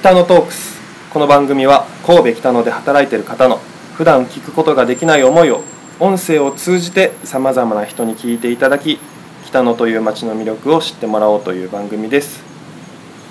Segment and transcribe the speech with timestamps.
[0.00, 0.80] 北野トークス。
[1.12, 3.58] この番組は神戸北野で働いている方の
[3.98, 5.62] 普段聞くことができない思いを
[5.98, 8.98] 音声を通じてさまざまな人に聞いていただき
[9.44, 12.42] 北野という街の魅力を知ってもらおうという番組です。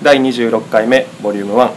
[0.00, 1.72] 第26回目ボリューム1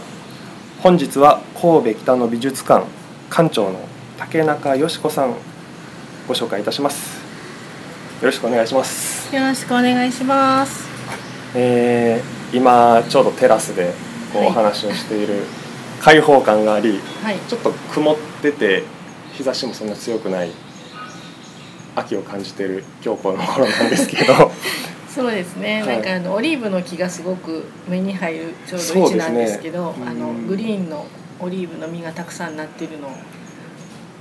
[0.80, 2.86] 本日は神戸北野美術館
[3.30, 3.80] 館長の
[4.16, 5.34] 竹中よし子さん
[6.28, 7.18] ご紹介いたします。
[8.20, 9.34] よろしくお願いします。
[9.34, 10.88] よろしくお願いします。
[11.56, 13.92] えー今ちょうどテラスで
[14.34, 15.44] こうはいお話をしている
[16.02, 17.38] 開放感があり、はい。
[17.48, 18.82] ちょっと曇ってて
[19.32, 20.50] 日差しもそんな強くない
[21.96, 24.50] 秋を感じている今日この頃なんですけど
[25.08, 25.82] そうですね。
[25.82, 31.06] はいなんかあのオリーブの木がすごく目に入るちょうど位置なんですけど、あのうんグリーンの
[31.38, 33.12] オリーブの実がたくさんなっているのを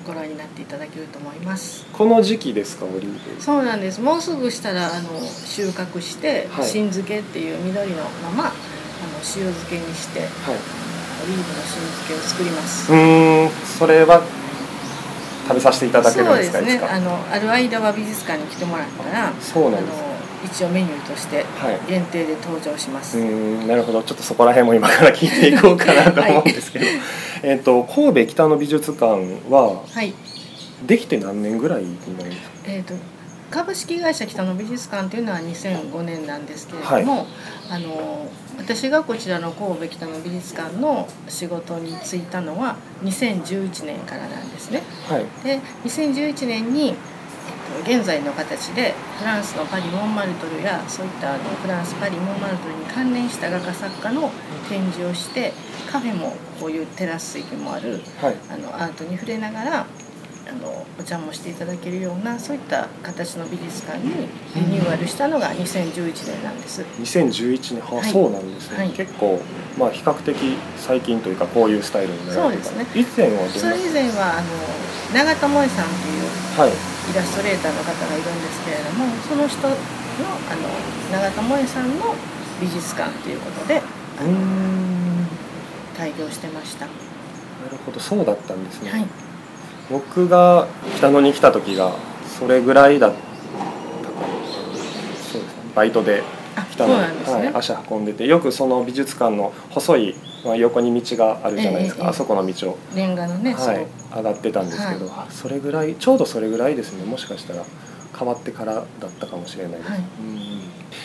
[0.06, 1.86] ご覧になっていただけると思います。
[1.92, 4.02] この時期ですかオリーブそうなんです。
[4.02, 5.10] もうすぐしたらあの
[5.46, 8.54] 収穫して、はい新漬けっていう緑のままあ
[9.04, 10.30] の塩漬けにしてはい。
[11.24, 12.92] オリーブの新漬けを作ります。
[12.92, 14.22] うーんそれは
[15.48, 16.86] 食べさせていただけるんそうでかいつですすね。
[16.86, 19.96] あかのある間は美術館に来てもらったら、そうなんです。
[20.00, 21.80] あの一応メニューとしてはい。
[21.88, 23.18] 限定で登場します。
[23.18, 23.26] うー
[23.64, 24.04] んなるほど。
[24.04, 26.86] ちょっとそこら辺も今から聞いていこうかなと思うんですけど、
[27.44, 29.06] えっと神戸北野美術館
[29.50, 30.14] ははい。
[30.86, 32.50] できて何年ぐらいになるんですか？
[32.68, 32.94] えっ、と
[33.54, 37.28] 株式会社北野美術館というのは2005年なんですけれども、
[37.70, 44.82] あの私がこちらの神戸北野美術館の仕事に就いたのは2011年からなんですね。
[45.08, 45.26] はい。
[45.44, 46.96] で2011年に、えっ
[47.86, 54.32] と、現在の形でフランスのパリ・モンマルトルやそういったあのフランス・パリ・モンマルトルに関連した画家作家の
[54.68, 55.54] 展示をして
[55.92, 58.36] カフェもこういうテラス席もあるはい。
[58.50, 59.86] あのアートに触れながら
[60.54, 66.82] あのお茶もしていただけるようなそういった形の美術館にリニューアルしたのが2011年なんです。
[67.02, 67.82] 2011年。
[67.82, 68.12] は、はい。
[68.12, 68.90] そうなんですね、はい。
[68.90, 69.40] 結構
[69.78, 70.36] まあ比較的
[70.78, 72.86] 最近というかこういうスタイルになそうですね。
[72.94, 74.48] 以前はそれ以前はあの
[75.14, 76.72] 永田萌さんというはい。
[76.72, 80.70] イラストレーターの方がいるんですけれどもその人のあの
[81.12, 82.16] 永田萌さんの
[82.62, 83.82] 美術館ということで
[84.22, 85.22] うーん。
[85.24, 85.28] な
[85.98, 86.86] 開業してました。
[86.86, 86.92] る
[87.86, 88.00] ほど。
[88.00, 89.06] そうだったんですね、はい、
[89.90, 90.68] 僕が
[90.98, 91.94] 北野に来た時が
[92.40, 93.18] それぐらいだった
[94.10, 94.28] かな。
[94.52, 95.42] そうですね。
[95.76, 96.24] バイトで
[96.72, 97.32] 北野に、ね。
[97.32, 102.78] はい、足運んでてよくその美術館の細い、まあ、横に道があるじゃないですか、ええええあそこの道を。
[102.96, 107.04] レンガのね、はい、上がってたんですけど、あそれぐらいちょうどそれぐらいですね。
[107.06, 107.64] もしかしたら
[108.18, 108.86] 変わってからだっ
[109.20, 110.00] たかもしれないです、はい。
[110.00, 110.06] うん。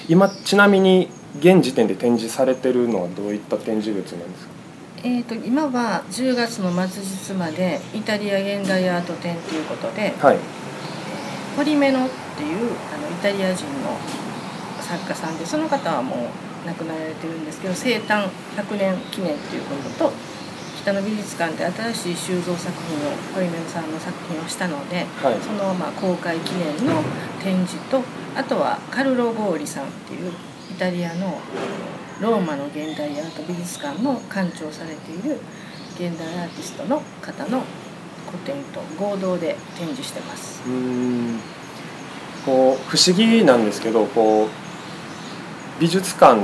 [0.08, 1.08] 今ちなみに
[1.40, 4.57] 現時点で展示されてるのはどういった展示物なんですか？
[5.04, 10.38] えー、と今は10月の末日までイタリア現代アート展ということで、はい。
[11.56, 13.98] ポリメノっていうあのイタリア人の
[14.80, 16.30] 作家さんでその方はも
[16.64, 20.12] う亡くなられてるんですけど生誕100年記念ということと
[20.82, 25.40] 北の美術館で新しい収蔵作品をポリメノさんの作品をしたのではい。
[25.40, 27.02] そのまあ公開記念の
[27.42, 28.02] 展示と
[28.36, 30.32] あとはカルロ・ゴーリさんっていう
[30.70, 31.40] イタリアの
[32.20, 35.38] ローマの現代アート美術館の館長されている
[35.94, 37.62] 現代アーティストの方の
[38.30, 40.62] 個展と合同で展示してます。
[40.66, 41.38] うん
[42.44, 44.48] こう不思議なんですけどこう
[45.80, 46.40] 美術館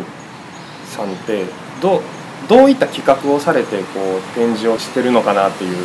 [0.86, 1.44] さんって
[1.80, 2.02] どう
[2.48, 5.76] どういった企画をされてこう展示をしてるのかなっていう、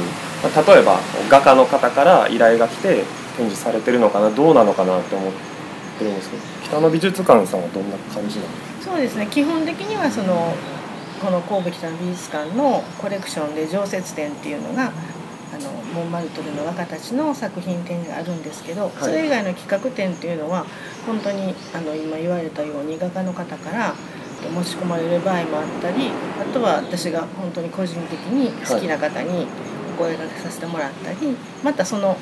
[0.44, 3.04] まあ例えば画家の方から依頼が来て
[3.38, 5.32] 展示されてるのかなどうなのかなって思っ
[5.98, 8.69] てるんですけど北の美術館さんはどんな感じなんですか？
[8.82, 9.28] そうですね。
[9.28, 10.54] 基本的にはその
[11.22, 14.92] この神戸北の美術館のコレクションで常設展っていうのが
[15.54, 18.92] あのモンマルトルの画家たちの作品展があるんですけど、い。
[19.00, 20.66] それ以外の企画展っていうのは
[21.06, 23.94] 本当にあの今言われたように画家の方から
[24.48, 29.48] 持ち込まれる場合もあったりあとは私が本当に個人的に好きな方に
[29.96, 32.16] お声掛けさせてもらったり、またその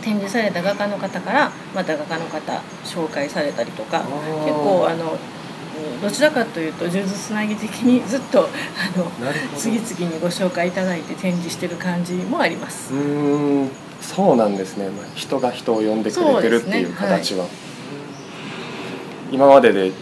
[0.00, 4.04] 展示された画家の方からまた画家の方紹介されたりとか
[4.44, 5.37] 結構あのうん
[6.02, 9.10] どちらかというと呪術つなぎ的にずっとあの
[9.56, 12.94] 次々にご紹介いただいて展示してる感じもあります。
[12.94, 13.70] うーん
[14.00, 17.46] そうなんですね、まあ、人が人を呼んでくれてるっていう形は、
[19.32, 19.92] 今までで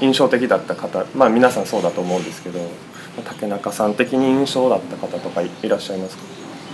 [0.00, 2.66] 印象的だった方まあ皆さんそうだと思うんですけどま
[3.18, 6.22] あ竹中さん的に印象だった方とかいいらっしゃいますか？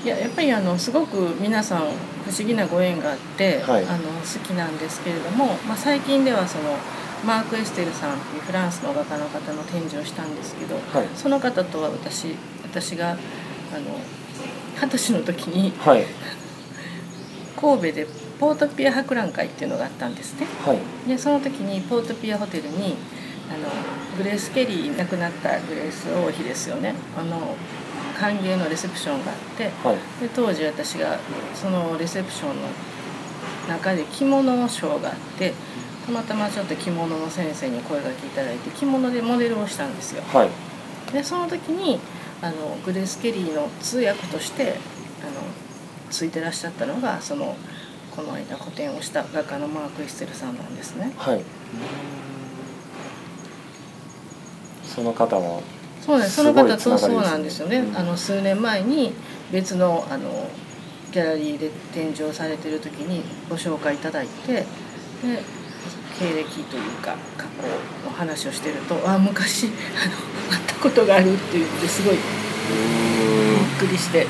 [0.04, 3.84] いややっぱりあのすごく皆さん不思議なご縁があって、はい。
[3.84, 6.76] あの好きなんですけれども、まあ、最近ではその
[7.24, 11.08] マーク・エステルさんっていうフランスの画家の方の展示をしたんですけどはい。
[11.14, 13.18] その方とは私私があの
[14.80, 16.04] 二十歳の時にはい。
[17.56, 18.06] 神戸で
[18.38, 20.46] ポートピア博覧会っていうのがあったんですね。
[20.64, 20.78] はい。
[21.08, 22.96] でその時にポートピアホテルに
[23.56, 26.94] のグレース・ケリー亡くなったグレース王妃ですよね。
[27.16, 27.56] あの
[28.18, 29.96] 歓迎のレセプションがあってはい。
[30.20, 31.18] で当時私が
[31.54, 32.68] そのレセプションの
[33.68, 35.54] 中で着物のショーがあって
[36.08, 40.22] たまたまちょっと着物の先生に声がけいただいて着物でモデルをしたんですよ。
[40.32, 40.50] はい。
[41.12, 42.00] でその時に
[42.40, 44.76] あのグレース・ケリーの通訳として
[45.22, 45.43] あの
[46.10, 47.56] ついてらっしゃったのがその
[48.16, 51.12] この間個展をした画家のマーク・エステルさんなんですね。
[51.16, 51.43] はい。
[54.84, 55.61] その方は
[56.00, 56.37] そうです。
[56.37, 57.96] その方とそうなんですよね、うん。
[57.96, 59.12] あの数年前に
[59.52, 60.49] 別のあの
[61.12, 64.64] ギャラリーで展示をされてる時にご紹介いただいてで
[66.18, 67.48] 経歴というか過去
[68.04, 69.74] の話をしてると「あ昔あの
[70.56, 72.22] 会ったことがある」って言ってすごいびっ
[73.78, 74.24] くりして、は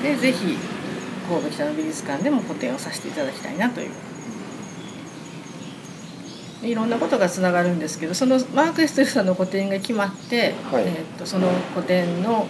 [0.00, 0.58] い、でぜひ
[1.28, 3.90] 神戸北の美術館でも個展をさせていただきたいなという。
[6.60, 10.84] でいろんなことがつながるんですけどそのマーク・エステルさんの個展が決まって、はい。
[10.84, 12.48] えー、とその個展の、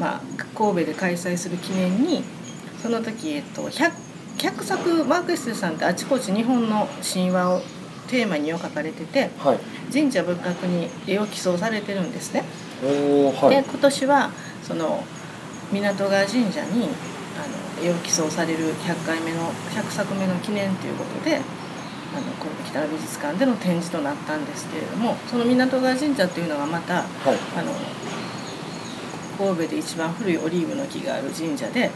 [0.00, 0.20] まあ、
[0.56, 2.24] 神戸で開催する記念に
[2.82, 3.92] その時、えー、と 100,
[4.44, 7.62] 100作マーク・エスさんってあちこち日本の神話を
[8.08, 9.58] テーマに絵を描かれててはい。
[9.90, 12.44] 神社仏閣に絵を寄贈されてるんですね。
[12.82, 13.50] はい。
[13.50, 14.30] で今年は
[14.62, 15.02] その
[15.72, 16.90] 港川神社に
[17.40, 27.04] あの絵を寄贈される100回目の100作目の記念ということであの神戸北美術館での展示となったんですけれどもその港川神社というのがまたはい。
[27.56, 27.72] あの
[29.38, 31.90] 神戸で一番古いオリーブの木がある神社で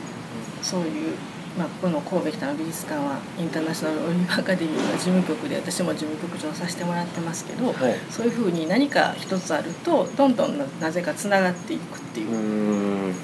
[0.62, 1.17] そういう、
[1.56, 7.75] まあ、ここの神戸北の美術館はインターナショナルオリーブアカデミーの事務局で私も事務局長させてもらってますけど、はい。
[8.11, 13.11] そういうふうに何か一つあるとどんどんななぜかつながっていくっていう。
[13.11, 13.15] う、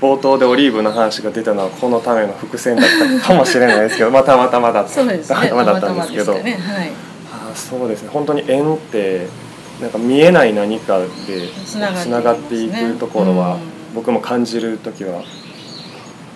[0.00, 2.86] 冒頭でオリーブの話が出たのはこのための伏線だっ
[3.20, 5.48] たかもしれないですけど まあたまたまだったそうですね。
[5.48, 6.42] たまたまだったんですけどはい。
[7.32, 8.10] あーそうですね。
[8.12, 9.28] 本当に縁って
[9.80, 11.06] なんか見えない何かで
[11.64, 13.60] つながっていくところはうん。
[13.94, 15.22] 僕も感じる時は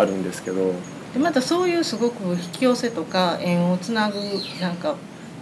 [0.01, 0.73] あるんですけど。
[1.13, 4.19] でまたそういうすごく引き寄せとか縁をつなぐ
[4.61, 4.95] なんか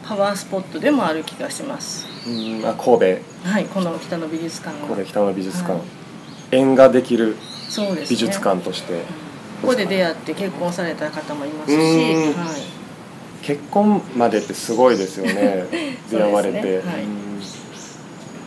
[0.03, 2.07] パワースポットでもある気がします。
[2.27, 3.05] うんあ神戸。
[3.45, 4.89] はいこの北の美術館は。
[4.89, 5.83] 神戸北の美術館、はい。
[6.53, 7.37] 縁ができる
[8.09, 9.03] 美術館として、
[9.61, 12.33] ここで出会って結婚された方もいますし、うん。
[12.33, 12.63] はい、
[13.43, 15.67] 結婚までってすごいですよね。
[16.11, 16.69] 出会われて、はい。
[16.69, 17.19] うん。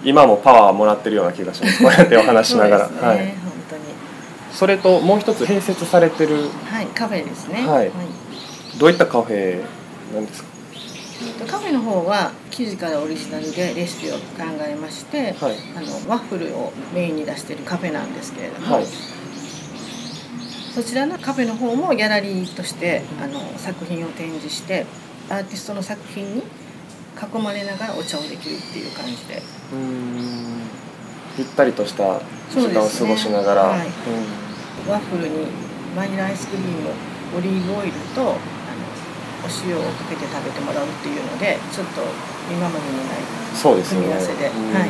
[0.03, 1.83] 今もパワーもらってるような気がします。
[1.83, 3.27] こうやってお話しながら、ね、はい、本
[3.69, 3.81] 当に
[4.53, 7.67] それともう一つ併設されてるはいカフェですね。
[7.67, 7.91] はい。
[8.79, 9.63] どういったカフェ
[10.13, 10.49] なんですか？
[11.23, 14.19] えっとカフェの方は生地からオリジナルでレシピを考
[14.67, 15.55] えまして、はい。
[15.75, 18.85] あのワッフルをメインに出しているカフェなんですけれども、はい。
[20.73, 24.85] そちらのカフェの方もギャラリーとしてあの作品を展示して
[25.29, 26.45] アーティストの作品に囲
[27.41, 29.41] まれながらお茶をできるっていう感じで。
[29.73, 30.61] うーん。
[31.37, 32.21] ゆったりとした
[32.59, 34.41] 時間を過ごしながら、そうですね
[34.87, 35.47] ワッフルに
[35.95, 36.89] バニラアイスクリーム
[37.37, 42.01] オリーブオイルとあのお塩をかけて食べてもらうっていうのでちょっと
[42.51, 44.47] 今までにない組み合わせで。
[44.47, 44.73] うん。
[44.73, 44.89] はい。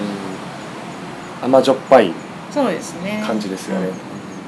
[1.44, 2.14] 甘じょっぱい
[2.54, 3.94] 感じですよね、うん。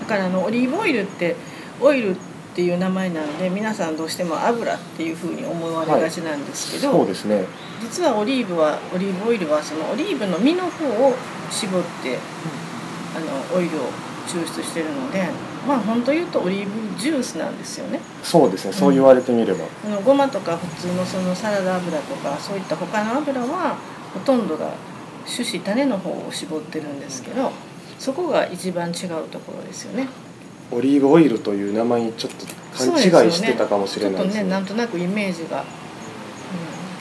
[0.01, 1.35] だからあのオリーブオイルって
[1.81, 2.15] オイルっ
[2.55, 7.45] ていう名前なんで皆さんどうしても油っていうふうに思われがちなんですけど、そうですね。
[7.81, 11.15] 実はオリーブはオリーブオイルはそのオリーブの実の方を
[11.49, 12.19] 絞ってあ
[13.23, 13.89] のオイルを
[14.27, 15.27] 抽出してるので
[15.67, 17.99] まあ本当言うとオリーブジュースなんですよね。
[18.21, 18.73] そうですね。
[18.73, 23.77] そう言われてみれば、あのごまとか普通のそのサラダ油とかそういった他の油は
[24.13, 24.71] ほとんどが
[25.25, 27.51] 種子種の方を絞ってるんですけど
[27.97, 30.07] そこが一番違うところですよね。
[30.71, 35.63] オリーブオイルという名前にちょっと勘違いしてたかもしれないですちょっとねなんとなくイメージが、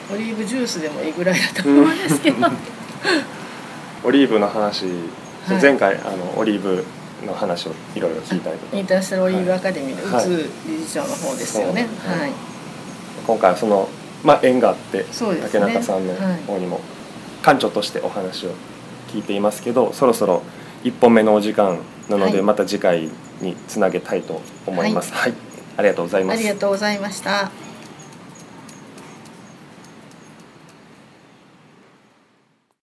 [0.09, 2.47] うん、オリーブジュースでもいいぐらいだと思うんですけど、
[4.03, 4.85] オリーブの話、
[5.45, 5.61] はい。
[5.61, 6.83] 前回あのオリーブ
[7.25, 8.77] の話をいろいろ聞いたりとか。
[8.77, 11.87] インターナショナルオリーブアカデミーのはい宇津理事長の方ですよね。
[12.01, 12.31] そうはい、
[13.25, 13.89] 今回はその、
[14.23, 15.05] まあ、縁があって、ね
[15.41, 16.81] 竹中さんの方にも
[17.43, 18.51] 館長としてお話を
[19.09, 20.41] 聞いていますけどそろそろ
[20.83, 22.41] 1本目のお時間なので、はい。
[22.41, 23.09] また次回
[23.41, 25.13] につなげたいと思います。
[25.13, 25.33] はい、
[25.77, 26.39] ありがとうございます。
[26.39, 27.51] ありがとうございました